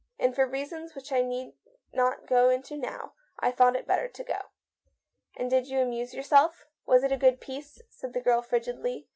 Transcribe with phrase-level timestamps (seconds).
[0.17, 1.53] And for reasons which I need
[1.93, 4.37] not go into now, I thought it better to go.""
[5.37, 6.65] And did you amuse yourself?
[6.87, 9.07] Was it a good piece?" said the girl frigidly.